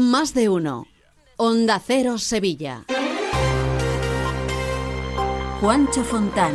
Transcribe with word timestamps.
Más 0.00 0.32
de 0.32 0.48
uno. 0.48 0.86
Onda 1.36 1.78
Cero 1.78 2.16
Sevilla. 2.16 2.86
Juancho 5.60 6.02
Fontán. 6.04 6.54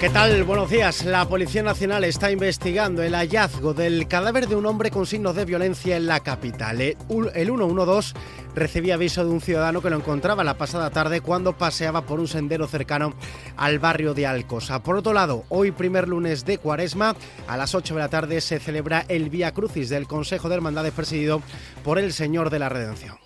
¿Qué 0.00 0.08
tal? 0.08 0.44
Buenos 0.44 0.70
días. 0.70 1.04
La 1.04 1.28
Policía 1.28 1.62
Nacional 1.62 2.04
está 2.04 2.30
investigando 2.30 3.02
el 3.02 3.14
hallazgo 3.14 3.74
del 3.74 4.08
cadáver 4.08 4.48
de 4.48 4.56
un 4.56 4.64
hombre 4.64 4.90
con 4.90 5.04
signos 5.04 5.36
de 5.36 5.44
violencia 5.44 5.98
en 5.98 6.06
la 6.06 6.20
capital. 6.20 6.80
El 6.80 6.96
112 7.06 8.14
recibía 8.54 8.94
aviso 8.94 9.22
de 9.22 9.30
un 9.30 9.42
ciudadano 9.42 9.82
que 9.82 9.90
lo 9.90 9.96
encontraba 9.96 10.42
la 10.42 10.56
pasada 10.56 10.88
tarde 10.88 11.20
cuando 11.20 11.52
paseaba 11.52 12.06
por 12.06 12.18
un 12.18 12.28
sendero 12.28 12.66
cercano 12.66 13.12
al 13.58 13.78
barrio 13.78 14.14
de 14.14 14.26
Alcosa. 14.26 14.82
Por 14.82 14.96
otro 14.96 15.12
lado, 15.12 15.44
hoy 15.50 15.70
primer 15.70 16.08
lunes 16.08 16.46
de 16.46 16.56
Cuaresma, 16.56 17.14
a 17.46 17.58
las 17.58 17.74
8 17.74 17.94
de 17.94 18.00
la 18.00 18.08
tarde 18.08 18.40
se 18.40 18.58
celebra 18.58 19.04
el 19.06 19.28
Vía 19.28 19.52
Crucis 19.52 19.90
del 19.90 20.06
Consejo 20.06 20.48
de 20.48 20.54
Hermandades 20.54 20.94
presidido 20.94 21.42
por 21.84 21.98
el 21.98 22.14
Señor 22.14 22.48
de 22.48 22.58
la 22.58 22.70
Redención. 22.70 23.18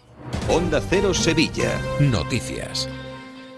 Onda 0.48 0.82
Cero 0.90 1.14
Sevilla. 1.14 1.80
Noticias. 2.00 2.88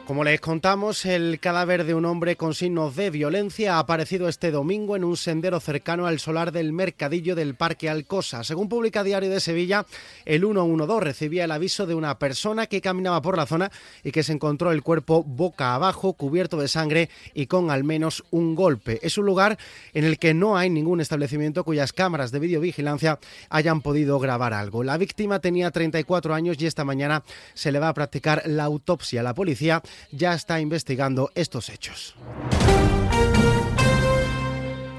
Como 0.06 0.22
les 0.22 0.40
contamos, 0.40 1.04
el 1.04 1.40
cadáver 1.40 1.82
de 1.82 1.92
un 1.92 2.04
hombre 2.04 2.36
con 2.36 2.54
signos 2.54 2.94
de 2.94 3.10
violencia 3.10 3.74
ha 3.74 3.78
aparecido 3.80 4.28
este 4.28 4.52
domingo 4.52 4.94
en 4.94 5.02
un 5.02 5.16
sendero 5.16 5.58
cercano 5.58 6.06
al 6.06 6.20
solar 6.20 6.52
del 6.52 6.72
Mercadillo 6.72 7.34
del 7.34 7.56
Parque 7.56 7.90
Alcosa. 7.90 8.44
Según 8.44 8.68
publica 8.68 9.02
Diario 9.02 9.28
de 9.28 9.40
Sevilla, 9.40 9.84
el 10.24 10.42
112 10.42 11.04
recibía 11.04 11.42
el 11.42 11.50
aviso 11.50 11.86
de 11.86 11.96
una 11.96 12.20
persona 12.20 12.68
que 12.68 12.80
caminaba 12.80 13.20
por 13.20 13.36
la 13.36 13.46
zona 13.46 13.72
y 14.04 14.12
que 14.12 14.22
se 14.22 14.32
encontró 14.32 14.70
el 14.70 14.84
cuerpo 14.84 15.24
boca 15.24 15.74
abajo, 15.74 16.12
cubierto 16.12 16.56
de 16.60 16.68
sangre 16.68 17.10
y 17.34 17.46
con 17.46 17.72
al 17.72 17.82
menos 17.82 18.22
un 18.30 18.54
golpe. 18.54 19.00
Es 19.02 19.18
un 19.18 19.26
lugar 19.26 19.58
en 19.92 20.04
el 20.04 20.20
que 20.20 20.34
no 20.34 20.56
hay 20.56 20.70
ningún 20.70 21.00
establecimiento 21.00 21.64
cuyas 21.64 21.92
cámaras 21.92 22.30
de 22.30 22.38
videovigilancia 22.38 23.18
hayan 23.50 23.80
podido 23.80 24.20
grabar 24.20 24.54
algo. 24.54 24.84
La 24.84 24.98
víctima 24.98 25.40
tenía 25.40 25.72
34 25.72 26.32
años 26.32 26.58
y 26.60 26.66
esta 26.66 26.84
mañana 26.84 27.24
se 27.54 27.72
le 27.72 27.80
va 27.80 27.88
a 27.88 27.94
practicar 27.94 28.44
la 28.46 28.62
autopsia 28.62 29.18
a 29.18 29.24
la 29.24 29.34
policía 29.34 29.82
ya 30.10 30.34
está 30.34 30.60
investigando 30.60 31.30
estos 31.34 31.68
hechos. 31.68 32.14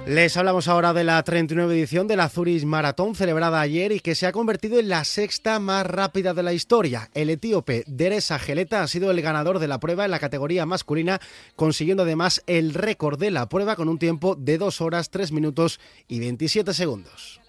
Les 0.08 0.38
hablamos 0.38 0.70
ahora 0.70 0.94
de 0.94 1.04
la 1.04 1.22
39 1.22 1.74
edición 1.74 2.08
de 2.08 2.16
la 2.16 2.30
Zurich 2.30 2.64
Maratón 2.64 3.14
celebrada 3.14 3.60
ayer 3.60 3.92
y 3.92 4.00
que 4.00 4.16
se 4.16 4.26
ha 4.26 4.32
convertido 4.32 4.80
en 4.80 4.88
la 4.88 5.04
sexta 5.04 5.60
más 5.60 5.86
rápida 5.86 6.34
de 6.34 6.44
la 6.44 6.54
historia. 6.54 7.10
El 7.14 7.30
etíope 7.30 7.84
Deresa 7.88 8.40
Geleta 8.40 8.82
ha 8.82 8.88
sido 8.88 9.12
el 9.12 9.22
ganador 9.22 9.60
de 9.60 9.68
la 9.68 9.82
prueba 9.82 10.06
en 10.06 10.12
la 10.12 10.20
categoría 10.20 10.66
masculina, 10.66 11.20
consiguiendo 11.58 12.04
además 12.04 12.42
el 12.48 12.74
récord 12.74 13.20
de 13.20 13.32
la 13.32 13.50
prueba 13.50 13.76
con 13.76 13.90
un 13.90 14.00
tiempo 14.00 14.36
de 14.36 14.58
2 14.58 14.80
horas 14.80 15.10
3 15.10 15.34
minutos 15.34 15.82
y 16.08 16.22
27 16.22 16.74
segundos. 16.74 17.42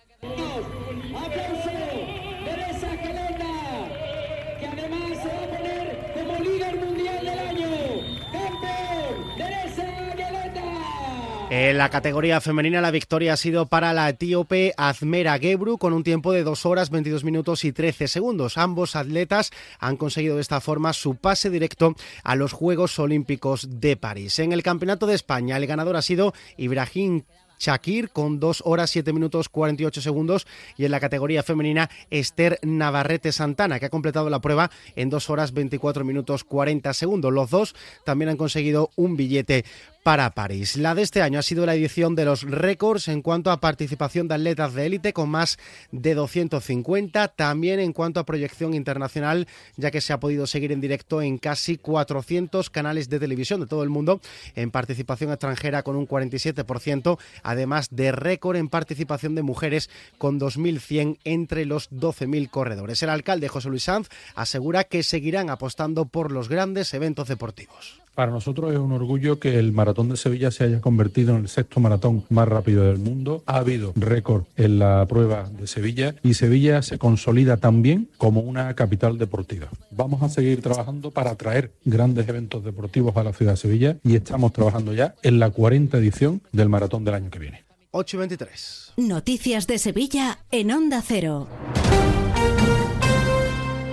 En 11.51 11.79
la 11.79 11.89
categoría 11.89 12.43
femenina 12.43 12.83
la 12.83 12.91
victoria 12.91 13.33
ha 13.33 13.37
sido 13.39 13.65
para 13.65 13.95
la 13.95 14.11
etíope 14.11 14.75
Azmera 14.77 15.39
Gebru 15.39 15.79
con 15.79 15.95
un 15.95 16.05
tiempo 16.05 16.33
de 16.33 16.43
2 16.43 16.67
horas 16.67 16.91
22 16.91 17.25
minutos 17.25 17.65
y 17.65 17.73
13 17.73 18.07
segundos. 18.07 18.59
Ambos 18.59 18.95
atletas 18.95 19.51
han 19.79 19.97
conseguido 19.97 20.35
de 20.35 20.43
esta 20.43 20.61
forma 20.61 20.93
su 20.93 21.15
pase 21.15 21.49
directo 21.49 21.95
a 22.23 22.37
los 22.37 22.53
Juegos 22.53 22.99
Olímpicos 22.99 23.81
de 23.81 23.97
París. 23.97 24.39
En 24.41 24.53
el 24.53 24.63
Campeonato 24.63 25.07
de 25.07 25.15
España 25.15 25.57
el 25.57 25.67
ganador 25.67 25.97
ha 25.97 26.03
sido 26.03 26.35
Ibrahim 26.59 27.23
Shakir 27.59 28.11
con 28.11 28.41
2 28.41 28.63
horas 28.67 28.91
7 28.91 29.13
minutos 29.13 29.49
48 29.49 30.01
segundos 30.01 30.47
y 30.77 30.85
en 30.85 30.91
la 30.91 31.01
categoría 31.01 31.43
femenina 31.43 31.91
Esther 32.11 32.59
Navarrete 32.63 33.33
Santana 33.33 33.81
que 33.81 33.87
ha 33.87 33.91
completado 33.91 34.31
la 34.31 34.41
prueba 34.41 34.71
en 34.97 35.11
2 35.11 35.31
horas 35.31 35.53
24 35.53 36.05
minutos 36.05 36.45
40 36.45 36.93
segundos. 36.95 37.33
Los 37.33 37.51
dos 37.51 37.75
también 38.05 38.29
han 38.29 38.37
conseguido 38.37 38.91
un 38.97 39.17
billete 39.17 39.65
para 40.09 40.31
París. 40.31 40.79
La 40.79 40.95
de 40.95 41.03
este 41.03 41.21
año 41.21 41.39
ha 41.39 41.43
sido 41.43 41.67
la 41.67 41.75
edición 41.75 42.15
de 42.15 42.25
los 42.25 42.41
récords 42.45 43.09
en 43.09 43.21
cuanto 43.21 43.51
a 43.51 43.61
participación 43.61 44.27
de 44.27 44.37
atletas 44.37 44.73
de 44.73 44.87
élite 44.87 45.13
con 45.13 45.29
más 45.29 45.59
de 45.93 46.15
250, 46.15 47.29
también 47.29 47.79
en 47.79 47.93
cuanto 47.93 48.19
a 48.19 48.25
proyección 48.25 48.73
internacional, 48.73 49.47
ya 49.77 49.91
que 49.91 50.01
se 50.01 50.15
ha 50.15 50.19
podido 50.19 50.47
seguir 50.47 50.73
en 50.73 50.81
directo 50.81 51.21
en 51.21 51.37
casi 51.37 51.77
400 51.77 52.71
canales 52.71 53.11
de 53.11 53.19
televisión 53.19 53.61
de 53.61 53.67
todo 53.67 53.83
el 53.83 53.91
mundo, 53.91 54.23
en 54.55 54.71
participación 54.71 55.31
extranjera 55.31 55.83
con 55.83 55.95
un 55.95 56.09
47%, 56.09 57.19
además 57.43 57.89
de 57.91 58.11
récord 58.11 58.57
en 58.57 58.71
participación 58.71 59.35
de 59.35 59.43
mujeres 59.43 59.91
con 60.17 60.41
2.100 60.41 61.19
entre 61.25 61.67
los 61.67 61.91
12.000 61.91 62.49
corredores. 62.49 63.03
El 63.03 63.11
alcalde 63.11 63.49
José 63.49 63.69
Luis 63.69 63.83
Sanz 63.83 64.09
asegura 64.35 64.85
que 64.85 65.03
seguirán 65.03 65.51
apostando 65.51 66.07
por 66.07 66.33
los 66.33 66.49
grandes 66.49 66.95
eventos 66.95 67.29
deportivos. 67.29 68.01
Para 68.19 68.33
nosotros 68.33 68.73
es 68.73 68.81
un 68.81 68.91
orgullo 68.91 69.39
que 69.39 69.61
el 69.61 69.71
maratón 69.71 70.09
de 70.09 70.17
Sevilla 70.17 70.51
se 70.51 70.65
haya 70.65 70.81
convertido 70.81 71.37
en 71.37 71.43
el 71.43 71.49
sexto 71.49 71.79
maratón 71.79 72.25
más 72.31 72.49
rápido 72.49 72.83
del 72.83 72.99
mundo. 72.99 73.45
Ha 73.47 73.59
habido 73.59 73.93
récord 73.95 74.43
en 74.57 74.81
la 74.81 75.07
prueba 75.07 75.49
de 75.49 75.69
Sevilla 75.69 76.17
y 76.25 76.35
Sevilla 76.35 76.83
se 76.83 76.99
consolida 76.99 77.59
también 77.59 78.09
como 78.17 78.41
una 78.41 78.75
capital 78.75 79.19
deportiva. 79.19 79.69
Vamos 79.93 80.21
a 80.25 80.29
seguir 80.29 80.63
trabajando 80.63 81.13
para 81.13 81.31
atraer 81.31 81.71
grandes 81.85 82.29
eventos 82.29 82.65
deportivos 82.65 83.17
a 83.17 83.23
la 83.23 83.33
ciudad 83.33 83.53
de 83.53 83.59
Sevilla 83.59 83.99
y 84.03 84.17
estamos 84.17 84.53
trabajando 84.53 84.93
ya 84.95 85.15
en 85.23 85.39
la 85.39 85.51
40 85.51 85.97
edición 85.99 86.43
del 86.51 86.69
maratón 86.69 87.05
del 87.05 87.15
año 87.15 87.31
que 87.31 87.39
viene. 87.39 87.67
8.23. 87.93 88.95
Noticias 88.97 89.69
de 89.69 89.79
Sevilla 89.79 90.41
en 90.51 90.73
Onda 90.73 91.05
Cero. 91.07 91.47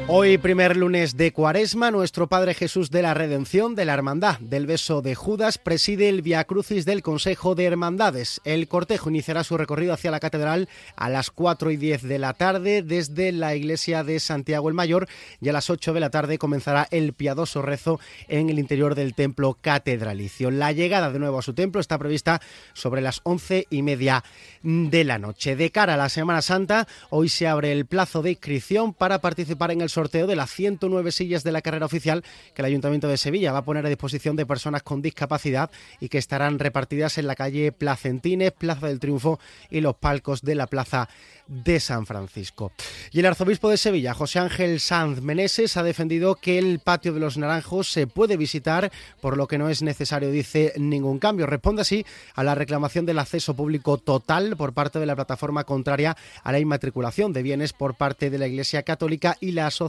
Hoy, 0.08 0.38
primer 0.38 0.78
lunes 0.78 1.18
de 1.18 1.34
Cuaresma, 1.34 1.90
nuestro 1.90 2.28
Padre 2.28 2.54
Jesús 2.54 2.92
de 2.92 3.02
la 3.02 3.16
Redención 3.16 3.74
de 3.74 3.86
la 3.86 3.96
Hermandad 3.96 4.38
del 4.40 4.68
Beso 4.68 5.02
de 5.02 5.16
Judas 5.16 5.58
preside 5.58 6.10
el 6.10 6.22
Via 6.22 6.44
Crucis 6.44 6.86
del 6.86 7.02
Consejo 7.02 7.56
de 7.56 7.66
Hermandades. 7.66 8.40
El 8.44 8.68
cortejo 8.68 9.10
iniciará 9.10 9.44
su 9.44 9.58
recorrido 9.58 9.94
hacia 9.94 10.12
la 10.12 10.20
catedral 10.20 10.70
a 10.96 11.10
las 11.10 11.32
4 11.32 11.72
y 11.72 11.78
10 11.78 12.04
de 12.04 12.20
la 12.20 12.34
tarde 12.34 12.84
desde 12.84 13.32
la 13.32 13.56
iglesia 13.56 14.04
de 14.04 14.20
Santiago 14.20 14.70
el 14.70 14.76
Mayor 14.76 15.08
y 15.42 15.50
a 15.50 15.54
las 15.54 15.72
8 15.72 15.92
de 15.92 16.00
la 16.00 16.12
tarde 16.12 16.38
comenzará 16.38 16.88
el 16.92 17.14
piadoso 17.14 17.64
rezo 17.64 18.00
en 18.28 18.52
el 18.52 18.60
interior 18.60 18.94
del 18.94 19.16
templo 19.16 19.58
catedralicio. 19.60 20.52
La 20.52 20.72
llegada 20.72 21.10
de 21.10 21.18
nuevo 21.18 21.40
a 21.40 21.42
su 21.42 21.56
templo 21.56 21.82
está 21.82 21.98
prevista 21.98 22.42
sobre 22.74 23.02
las 23.02 23.22
11 23.24 23.66
y 23.72 23.82
media 23.82 24.24
de 24.62 25.04
la 25.04 25.18
noche. 25.18 25.56
De 25.56 25.72
cara 25.72 25.96
a 25.96 25.98
la 25.98 26.10
Semana 26.10 26.44
Santa, 26.44 26.88
hoy 27.10 27.28
se 27.28 27.48
abre 27.48 27.72
el 27.72 27.88
plazo 27.88 28.22
de 28.22 28.32
inscripción 28.32 28.94
para 28.94 29.20
participar 29.20 29.72
en 29.72 29.82
el 29.82 29.90
sorteo 29.96 30.28
de 30.28 30.36
las 30.36 30.52
109 30.52 31.12
sillas 31.12 31.44
de 31.44 31.54
la 31.54 31.62
carrera 31.62 31.86
oficial 31.86 32.24
que 32.54 32.62
el 32.62 32.66
Ayuntamiento 32.66 33.08
de 33.08 33.18
Sevilla 33.18 33.54
va 33.54 33.60
a 33.60 33.66
poner 33.66 33.86
a 33.86 33.90
disposición 33.90 34.36
de 34.36 34.46
personas 34.46 34.84
con 34.84 35.02
discapacidad 35.02 35.72
y 36.02 36.10
que 36.10 36.18
estarán 36.18 36.60
repartidas 36.60 37.18
en 37.18 37.28
la 37.28 37.36
calle 37.36 37.72
Placentines, 37.72 38.52
Plaza 38.52 38.88
del 38.88 39.00
Triunfo 39.00 39.40
y 39.72 39.80
los 39.80 39.96
palcos 39.96 40.42
de 40.42 40.56
la 40.56 40.68
Plaza 40.68 41.08
de 41.48 41.80
San 41.80 42.06
Francisco. 42.06 42.74
Y 43.12 43.20
el 43.20 43.26
arzobispo 43.28 43.70
de 43.70 43.78
Sevilla, 43.78 44.14
José 44.14 44.40
Ángel 44.40 44.80
Sanz 44.80 45.22
Meneses, 45.22 45.78
ha 45.78 45.84
defendido 45.84 46.36
que 46.36 46.58
el 46.58 46.80
patio 46.80 47.14
de 47.14 47.20
los 47.20 47.38
Naranjos 47.38 47.90
se 47.90 48.08
puede 48.08 48.36
visitar, 48.36 48.92
por 49.22 49.38
lo 49.38 49.48
que 49.48 49.58
no 49.58 49.70
es 49.70 49.82
necesario, 49.82 50.30
dice, 50.30 50.74
ningún 50.78 51.20
cambio. 51.20 51.46
Responde 51.46 51.84
así 51.84 52.06
a 52.34 52.44
la 52.44 52.56
reclamación 52.56 53.06
del 53.06 53.20
acceso 53.20 53.56
público 53.56 53.98
total 53.98 54.58
por 54.58 54.74
parte 54.74 55.00
de 55.00 55.06
la 55.06 55.16
plataforma 55.16 55.64
contraria 55.64 56.18
a 56.44 56.52
la 56.52 56.60
inmatriculación 56.60 57.32
de 57.32 57.44
bienes 57.44 57.72
por 57.72 57.96
parte 57.96 58.30
de 58.30 58.40
la 58.40 58.48
Iglesia 58.48 58.84
Católica 58.84 59.38
y 59.40 59.52
la 59.52 59.68
Asociación 59.68 59.85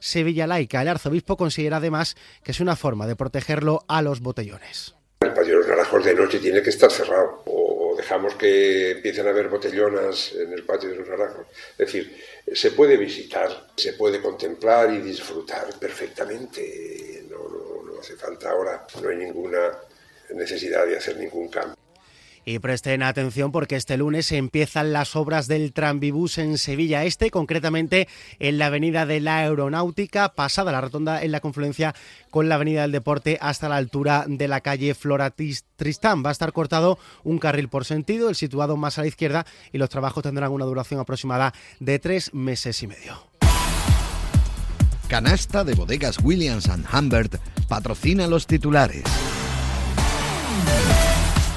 Sevilla 0.00 0.46
Laica. 0.46 0.82
El 0.82 0.88
arzobispo 0.88 1.36
considera 1.36 1.78
además 1.78 2.16
que 2.42 2.52
es 2.52 2.60
una 2.60 2.76
forma 2.76 3.06
de 3.06 3.16
protegerlo 3.16 3.84
a 3.88 4.02
los 4.02 4.20
botellones. 4.20 4.94
El 5.20 5.32
patio 5.32 5.52
de 5.52 5.58
los 5.60 5.68
Naranjos 5.68 6.04
de 6.04 6.14
noche 6.14 6.38
tiene 6.38 6.62
que 6.62 6.70
estar 6.70 6.90
cerrado 6.90 7.42
dejamos 8.02 8.34
que 8.34 8.90
empiecen 8.90 9.26
a 9.28 9.30
haber 9.30 9.48
botellonas 9.48 10.32
en 10.32 10.52
el 10.52 10.64
patio 10.64 10.90
de 10.90 10.96
los 10.96 11.08
naranjos. 11.08 11.46
Es 11.72 11.78
decir, 11.78 12.20
se 12.52 12.72
puede 12.72 12.96
visitar, 12.96 13.68
se 13.76 13.92
puede 13.92 14.20
contemplar 14.20 14.92
y 14.92 14.98
disfrutar 14.98 15.78
perfectamente. 15.78 17.24
No, 17.30 17.38
no, 17.48 17.92
no 17.92 18.00
hace 18.00 18.16
falta 18.16 18.50
ahora, 18.50 18.86
no 19.00 19.08
hay 19.08 19.16
ninguna 19.16 19.78
necesidad 20.34 20.84
de 20.86 20.96
hacer 20.96 21.16
ningún 21.16 21.48
cambio. 21.48 21.76
Y 22.44 22.58
presten 22.58 23.02
atención 23.04 23.52
porque 23.52 23.76
este 23.76 23.96
lunes 23.96 24.32
empiezan 24.32 24.92
las 24.92 25.14
obras 25.14 25.46
del 25.46 25.72
Tranvibús 25.72 26.38
en 26.38 26.58
Sevilla 26.58 27.04
Este, 27.04 27.30
concretamente 27.30 28.08
en 28.40 28.58
la 28.58 28.66
avenida 28.66 29.06
de 29.06 29.20
la 29.20 29.38
Aeronáutica, 29.38 30.34
pasada 30.34 30.72
la 30.72 30.80
rotonda 30.80 31.22
en 31.22 31.30
la 31.30 31.40
confluencia 31.40 31.94
con 32.30 32.48
la 32.48 32.56
avenida 32.56 32.82
del 32.82 32.92
Deporte 32.92 33.38
hasta 33.40 33.68
la 33.68 33.76
altura 33.76 34.24
de 34.26 34.48
la 34.48 34.60
calle 34.60 34.94
Flora 34.94 35.30
Tristán. 35.30 36.24
Va 36.24 36.30
a 36.30 36.32
estar 36.32 36.52
cortado 36.52 36.98
un 37.22 37.38
carril 37.38 37.68
por 37.68 37.84
sentido, 37.84 38.28
el 38.28 38.34
situado 38.34 38.76
más 38.76 38.98
a 38.98 39.02
la 39.02 39.08
izquierda, 39.08 39.46
y 39.72 39.78
los 39.78 39.88
trabajos 39.88 40.24
tendrán 40.24 40.50
una 40.50 40.64
duración 40.64 40.98
aproximada 40.98 41.52
de 41.78 41.98
tres 42.00 42.34
meses 42.34 42.82
y 42.82 42.88
medio. 42.88 43.32
Canasta 45.06 45.62
de 45.62 45.74
bodegas 45.74 46.18
Williams⁇ 46.22 46.68
Humbert 46.98 47.36
patrocina 47.68 48.26
los 48.26 48.46
titulares. 48.46 49.04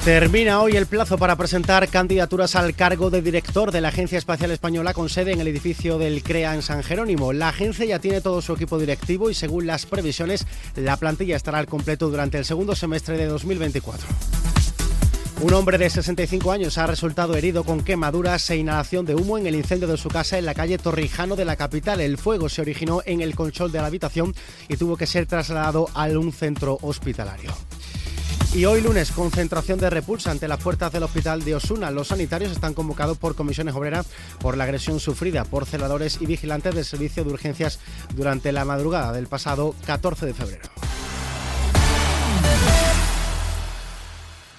Termina 0.05 0.61
hoy 0.61 0.77
el 0.77 0.85
plazo 0.85 1.17
para 1.17 1.35
presentar 1.35 1.87
candidaturas 1.87 2.55
al 2.55 2.75
cargo 2.75 3.09
de 3.09 3.23
director 3.23 3.71
de 3.71 3.81
la 3.81 3.87
Agencia 3.87 4.19
Espacial 4.19 4.51
Española 4.51 4.93
con 4.93 5.09
sede 5.09 5.31
en 5.31 5.41
el 5.41 5.47
edificio 5.47 5.97
del 5.97 6.21
CREA 6.21 6.53
en 6.53 6.61
San 6.61 6.83
Jerónimo. 6.83 7.33
La 7.33 7.49
agencia 7.49 7.87
ya 7.87 7.97
tiene 7.97 8.21
todo 8.21 8.39
su 8.43 8.53
equipo 8.53 8.77
directivo 8.77 9.31
y 9.31 9.33
según 9.33 9.65
las 9.65 9.87
previsiones 9.87 10.45
la 10.75 10.97
plantilla 10.97 11.35
estará 11.35 11.57
al 11.57 11.65
completo 11.65 12.07
durante 12.11 12.37
el 12.37 12.45
segundo 12.45 12.75
semestre 12.75 13.17
de 13.17 13.25
2024. 13.25 14.07
Un 15.41 15.53
hombre 15.55 15.79
de 15.79 15.89
65 15.89 16.51
años 16.51 16.77
ha 16.77 16.85
resultado 16.85 17.35
herido 17.35 17.63
con 17.63 17.83
quemaduras 17.83 18.47
e 18.51 18.57
inhalación 18.57 19.07
de 19.07 19.15
humo 19.15 19.39
en 19.39 19.47
el 19.47 19.55
incendio 19.55 19.87
de 19.87 19.97
su 19.97 20.09
casa 20.09 20.37
en 20.37 20.45
la 20.45 20.53
calle 20.53 20.77
Torrijano 20.77 21.35
de 21.35 21.45
la 21.45 21.55
capital. 21.55 21.99
El 21.99 22.19
fuego 22.19 22.47
se 22.47 22.61
originó 22.61 23.01
en 23.07 23.21
el 23.21 23.33
control 23.33 23.71
de 23.71 23.79
la 23.79 23.87
habitación 23.87 24.35
y 24.69 24.77
tuvo 24.77 24.97
que 24.97 25.07
ser 25.07 25.25
trasladado 25.25 25.89
a 25.95 26.05
un 26.09 26.31
centro 26.31 26.77
hospitalario. 26.83 27.51
Y 28.55 28.63
hoy 28.63 28.79
lunes, 28.79 29.11
concentración 29.11 29.79
de 29.79 29.89
repulsa 29.89 30.31
ante 30.31 30.47
las 30.47 30.63
puertas 30.63 30.89
del 30.93 31.03
hospital 31.03 31.43
de 31.43 31.55
Osuna. 31.55 31.91
Los 31.91 32.07
sanitarios 32.07 32.53
están 32.53 32.73
convocados 32.73 33.17
por 33.17 33.35
comisiones 33.35 33.75
obreras 33.75 34.07
por 34.39 34.55
la 34.55 34.63
agresión 34.63 35.01
sufrida 35.01 35.43
por 35.43 35.65
celadores 35.65 36.19
y 36.21 36.25
vigilantes 36.25 36.73
del 36.73 36.85
servicio 36.85 37.25
de 37.25 37.31
urgencias 37.31 37.81
durante 38.15 38.53
la 38.53 38.63
madrugada 38.63 39.11
del 39.11 39.27
pasado 39.27 39.75
14 39.85 40.27
de 40.27 40.33
febrero. 40.33 40.69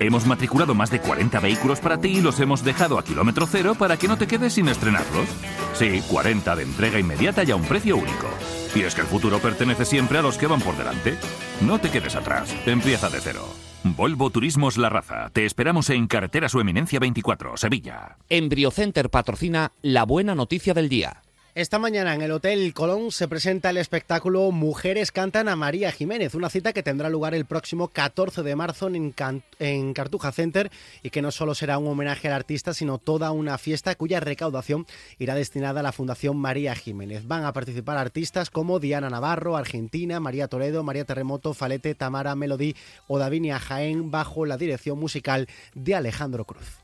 Hemos 0.00 0.26
matriculado 0.26 0.74
más 0.74 0.90
de 0.90 1.00
40 1.00 1.40
vehículos 1.40 1.80
para 1.80 1.98
ti 1.98 2.08
y 2.08 2.20
los 2.20 2.40
hemos 2.40 2.64
dejado 2.64 2.98
a 2.98 3.04
kilómetro 3.04 3.46
cero 3.46 3.74
para 3.78 3.96
que 3.96 4.08
no 4.08 4.18
te 4.18 4.26
quedes 4.26 4.54
sin 4.54 4.68
estrenarlos. 4.68 5.28
Sí, 5.74 6.02
40 6.10 6.56
de 6.56 6.62
entrega 6.62 6.98
inmediata 6.98 7.44
y 7.44 7.50
a 7.50 7.56
un 7.56 7.64
precio 7.64 7.96
único. 7.96 8.28
Y 8.74 8.80
es 8.80 8.94
que 8.94 9.02
el 9.02 9.06
futuro 9.06 9.38
pertenece 9.38 9.84
siempre 9.84 10.18
a 10.18 10.22
los 10.22 10.36
que 10.36 10.46
van 10.46 10.60
por 10.60 10.76
delante. 10.76 11.16
No 11.60 11.78
te 11.78 11.90
quedes 11.90 12.16
atrás, 12.16 12.54
empieza 12.66 13.08
de 13.08 13.20
cero. 13.20 13.46
Volvo 13.84 14.30
Turismos 14.30 14.78
La 14.78 14.88
Raza. 14.88 15.28
Te 15.32 15.44
esperamos 15.44 15.90
en 15.90 16.06
Carretera 16.06 16.48
Su 16.48 16.58
Eminencia 16.58 16.98
24, 16.98 17.56
Sevilla. 17.56 18.16
Embriocenter 18.30 19.10
patrocina 19.10 19.72
la 19.82 20.04
buena 20.04 20.34
noticia 20.34 20.74
del 20.74 20.88
día. 20.88 21.23
Esta 21.56 21.78
mañana 21.78 22.12
en 22.16 22.20
el 22.20 22.32
Hotel 22.32 22.74
Colón 22.74 23.12
se 23.12 23.28
presenta 23.28 23.70
el 23.70 23.76
espectáculo 23.76 24.50
Mujeres 24.50 25.12
cantan 25.12 25.48
a 25.48 25.54
María 25.54 25.92
Jiménez, 25.92 26.34
una 26.34 26.50
cita 26.50 26.72
que 26.72 26.82
tendrá 26.82 27.08
lugar 27.08 27.32
el 27.32 27.44
próximo 27.44 27.86
14 27.86 28.42
de 28.42 28.56
marzo 28.56 28.88
en, 28.88 29.94
Cartuja 29.94 30.32
Center 30.32 30.72
y 31.04 31.10
que 31.10 31.22
no 31.22 31.30
solo 31.30 31.54
será 31.54 31.78
un 31.78 31.86
homenaje 31.86 32.26
al 32.26 32.34
artista, 32.34 32.74
sino 32.74 32.98
toda 32.98 33.30
una 33.30 33.56
fiesta 33.56 33.94
cuya 33.94 34.18
recaudación 34.18 34.84
irá 35.20 35.36
destinada 35.36 35.78
a 35.78 35.84
la 35.84 35.92
Fundación 35.92 36.38
María 36.38 36.74
Jiménez. 36.74 37.28
Van 37.28 37.44
a 37.44 37.52
participar 37.52 37.98
artistas 37.98 38.50
como 38.50 38.80
Diana 38.80 39.08
Navarro, 39.08 39.56
Argentina, 39.56 40.18
María 40.18 40.48
Toledo, 40.48 40.82
María 40.82 41.04
Terremoto, 41.04 41.54
Falete, 41.54 41.94
Tamara 41.94 42.34
Melody 42.34 42.74
o 43.06 43.20
Davinia 43.20 43.60
Jaén 43.60 44.10
bajo 44.10 44.44
la 44.44 44.56
dirección 44.56 44.98
musical 44.98 45.46
de 45.76 45.94
Alejandro 45.94 46.46
Cruz. 46.46 46.83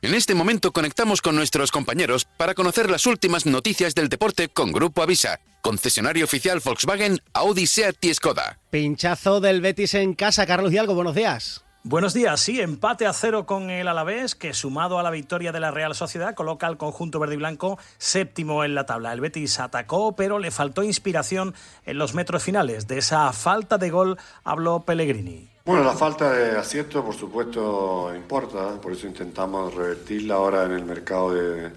En 0.00 0.14
este 0.14 0.36
momento 0.36 0.70
conectamos 0.70 1.20
con 1.20 1.34
nuestros 1.34 1.72
compañeros 1.72 2.24
para 2.36 2.54
conocer 2.54 2.88
las 2.88 3.04
últimas 3.06 3.46
noticias 3.46 3.96
del 3.96 4.08
deporte 4.08 4.48
con 4.48 4.70
Grupo 4.70 5.02
Avisa, 5.02 5.40
concesionario 5.60 6.24
oficial 6.24 6.60
Volkswagen, 6.64 7.18
Audi, 7.32 7.66
Seat 7.66 7.96
y 8.04 8.14
Skoda. 8.14 8.60
Pinchazo 8.70 9.40
del 9.40 9.60
Betis 9.60 9.94
en 9.94 10.14
casa, 10.14 10.46
Carlos 10.46 10.72
Hidalgo, 10.72 10.94
buenos 10.94 11.16
días. 11.16 11.64
Buenos 11.82 12.14
días, 12.14 12.38
sí, 12.38 12.60
empate 12.60 13.06
a 13.06 13.12
cero 13.12 13.44
con 13.44 13.70
el 13.70 13.88
Alavés, 13.88 14.36
que 14.36 14.54
sumado 14.54 15.00
a 15.00 15.02
la 15.02 15.10
victoria 15.10 15.50
de 15.50 15.58
la 15.58 15.72
Real 15.72 15.96
Sociedad 15.96 16.34
coloca 16.36 16.68
al 16.68 16.76
conjunto 16.76 17.18
verde 17.18 17.34
y 17.34 17.38
blanco 17.38 17.76
séptimo 17.98 18.62
en 18.62 18.76
la 18.76 18.86
tabla. 18.86 19.12
El 19.12 19.20
Betis 19.20 19.58
atacó, 19.58 20.14
pero 20.14 20.38
le 20.38 20.52
faltó 20.52 20.84
inspiración 20.84 21.56
en 21.84 21.98
los 21.98 22.14
metros 22.14 22.44
finales. 22.44 22.86
De 22.86 22.98
esa 22.98 23.32
falta 23.32 23.78
de 23.78 23.90
gol 23.90 24.16
habló 24.44 24.84
Pellegrini. 24.84 25.57
Bueno, 25.68 25.84
la 25.84 25.92
falta 25.92 26.32
de 26.32 26.56
acierto, 26.56 27.04
por 27.04 27.14
supuesto, 27.14 28.10
importa, 28.16 28.80
por 28.80 28.92
eso 28.92 29.06
intentamos 29.06 29.74
revertirla 29.74 30.36
ahora 30.36 30.64
en 30.64 30.72
el 30.72 30.82
mercado 30.82 31.34
de, 31.34 31.70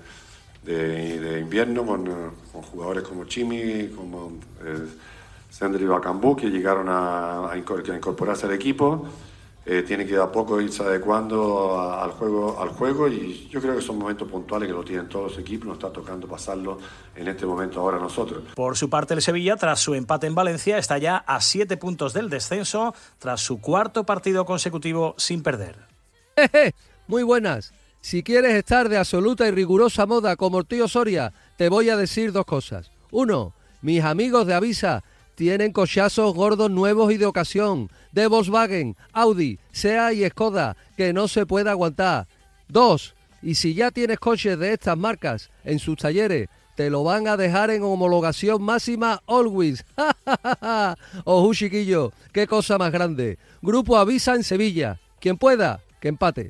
de, 0.64 1.40
invierno 1.42 1.86
con, 1.86 2.08
jugadores 2.72 3.04
como 3.04 3.26
Chimi, 3.26 3.90
como 3.90 4.40
eh, 4.64 4.88
Sandri 5.50 5.84
Bacambú, 5.84 6.38
que 6.38 6.50
llegaron 6.50 6.88
a, 6.88 7.52
a 7.52 7.58
incorporarse 7.58 8.46
al 8.46 8.54
equipo. 8.54 9.10
Eh, 9.64 9.84
tiene 9.84 10.08
que 10.08 10.18
a 10.18 10.32
poco 10.32 10.60
irse 10.60 10.82
adecuando 10.82 11.80
al 11.80 12.12
juego 12.12 12.60
al 12.60 12.70
juego 12.70 13.08
y 13.08 13.48
yo 13.48 13.62
creo 13.62 13.76
que 13.76 13.82
son 13.82 14.00
momentos 14.00 14.28
puntuales 14.28 14.68
que 14.68 14.74
lo 14.74 14.84
tienen 14.84 15.08
todos 15.08 15.32
los 15.32 15.40
equipos, 15.40 15.68
nos 15.68 15.78
está 15.78 15.92
tocando 15.92 16.28
pasarlo 16.28 16.80
en 17.16 17.28
este 17.28 17.46
momento 17.46 17.80
ahora 17.80 18.00
nosotros. 18.00 18.44
Por 18.56 18.76
su 18.76 18.90
parte 18.90 19.14
el 19.14 19.22
Sevilla, 19.22 19.58
tras 19.58 19.80
su 19.80 19.94
empate 19.94 20.26
en 20.26 20.34
Valencia, 20.34 20.80
está 20.80 20.98
ya 20.98 21.18
a 21.18 21.42
siete 21.42 21.78
puntos 21.78 22.14
del 22.14 22.30
descenso, 22.30 22.96
tras 23.20 23.42
su 23.42 23.62
cuarto 23.62 24.04
partido 24.04 24.46
consecutivo 24.46 25.14
sin 25.18 25.44
perder. 25.44 25.78
Muy 27.08 27.22
buenas. 27.22 27.72
Si 28.00 28.24
quieres 28.24 28.56
estar 28.56 28.90
de 28.90 28.98
absoluta 28.98 29.48
y 29.48 29.52
rigurosa 29.52 30.08
moda 30.08 30.38
como 30.38 30.58
el 30.58 30.66
tío 30.66 30.88
Soria, 30.88 31.34
te 31.58 31.70
voy 31.70 31.90
a 31.90 31.98
decir 31.98 32.32
dos 32.32 32.46
cosas. 32.46 32.90
Uno, 33.12 33.54
mis 33.84 34.04
amigos 34.04 34.48
de 34.48 34.56
Avisa 34.56 35.04
tienen 35.42 35.72
cochazos 35.72 36.36
gordos 36.36 36.70
nuevos 36.70 37.12
y 37.12 37.18
de 37.18 37.26
ocasión, 37.26 37.90
de 38.12 38.28
Volkswagen, 38.28 38.96
Audi, 39.12 39.58
SEA 39.72 40.14
y 40.14 40.30
Skoda, 40.30 40.78
que 40.96 41.14
no 41.14 41.28
se 41.28 41.48
puede 41.48 41.68
aguantar. 41.72 42.28
Dos, 42.68 43.16
y 43.42 43.56
si 43.56 43.74
ya 43.74 43.90
tienes 43.90 44.20
coches 44.20 44.60
de 44.60 44.74
estas 44.74 44.96
marcas 44.96 45.50
en 45.64 45.80
sus 45.80 45.98
talleres, 45.98 46.48
te 46.76 46.92
lo 46.92 47.04
van 47.04 47.28
a 47.28 47.38
dejar 47.38 47.72
en 47.72 47.82
homologación 47.82 48.62
máxima 48.62 49.24
always. 49.26 49.84
Ojo 51.26 51.54
chiquillo, 51.56 52.14
qué 52.32 52.46
cosa 52.46 52.78
más 52.78 52.92
grande. 52.92 53.40
Grupo 53.64 53.98
Avisa 53.98 54.36
en 54.36 54.44
Sevilla. 54.44 55.00
Quien 55.20 55.40
pueda, 55.40 55.82
que 56.00 56.10
empate. 56.10 56.50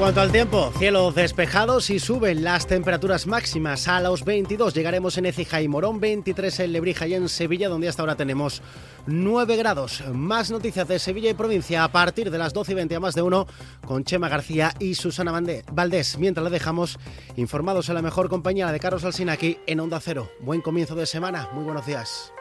Cuanto 0.00 0.22
al 0.22 0.32
tiempo, 0.32 0.72
cielos 0.78 1.14
despejados 1.14 1.90
y 1.90 1.98
suben 1.98 2.42
las 2.42 2.66
temperaturas 2.66 3.26
máximas 3.26 3.86
a 3.86 4.00
los 4.00 4.24
22. 4.24 4.72
Llegaremos 4.72 5.18
en 5.18 5.26
Ecija 5.26 5.60
y 5.60 5.68
Morón, 5.68 6.00
23 6.00 6.60
en 6.60 6.72
Lebrija 6.72 7.06
y 7.06 7.12
en 7.12 7.28
Sevilla, 7.28 7.68
donde 7.68 7.86
hasta 7.86 8.00
ahora 8.00 8.16
tenemos 8.16 8.62
9 9.06 9.56
grados. 9.56 10.02
Más 10.10 10.50
noticias 10.50 10.88
de 10.88 10.98
Sevilla 10.98 11.28
y 11.28 11.34
provincia 11.34 11.84
a 11.84 11.92
partir 11.92 12.30
de 12.30 12.38
las 12.38 12.54
12 12.54 12.72
y 12.72 12.74
20 12.76 12.94
a 12.94 13.00
más 13.00 13.14
de 13.14 13.20
uno 13.20 13.46
con 13.84 14.04
Chema 14.04 14.30
García 14.30 14.72
y 14.78 14.94
Susana 14.94 15.38
Valdés. 15.70 16.16
Mientras 16.16 16.44
le 16.44 16.50
dejamos 16.50 16.98
informados 17.36 17.90
en 17.90 17.96
la 17.96 18.02
mejor 18.02 18.30
compañía 18.30 18.72
de 18.72 18.80
Carlos 18.80 19.04
Alsina 19.04 19.32
aquí 19.32 19.58
en 19.66 19.80
Onda 19.80 20.00
Cero. 20.00 20.30
Buen 20.40 20.62
comienzo 20.62 20.94
de 20.94 21.04
semana. 21.04 21.50
Muy 21.52 21.64
buenos 21.64 21.84
días. 21.84 22.32